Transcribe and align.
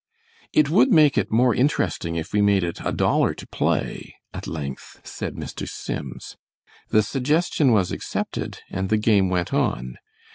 "It 0.51 0.67
would 0.71 0.89
make 0.91 1.15
it 1.15 1.31
more 1.31 1.53
interesting 1.53 2.15
if 2.15 2.33
we 2.33 2.41
made 2.41 2.63
it 2.63 2.79
a 2.83 2.91
dollar 2.91 3.35
to 3.35 3.45
play," 3.45 4.15
at 4.33 4.47
length 4.47 4.99
said 5.03 5.35
Mr. 5.35 5.69
Sims. 5.69 6.37
The 6.89 7.03
suggestion 7.03 7.71
was 7.71 7.91
accepted, 7.91 8.61
and 8.71 8.89
the 8.89 8.97
game 8.97 9.29
went 9.29 9.53
on. 9.53 9.97